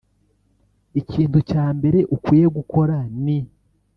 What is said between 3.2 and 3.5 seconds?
ni